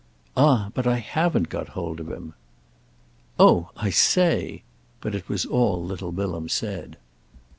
"Ah 0.35 0.71
but 0.73 0.87
I 0.87 0.97
haven't 0.97 1.49
got 1.49 1.69
hold 1.77 1.99
of 1.99 2.09
him!" 2.09 2.33
"Oh 3.39 3.69
I 3.77 3.91
say!" 3.91 4.63
But 4.99 5.13
it 5.13 5.29
was 5.29 5.45
all 5.45 5.83
little 5.85 6.11
Bilham 6.11 6.49
said. 6.49 6.97